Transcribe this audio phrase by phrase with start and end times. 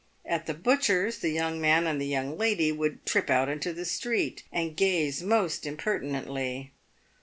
[0.25, 3.85] At the butcher's, the young man and the young lady would trip out into the
[3.85, 6.71] street and gaze most impertinently.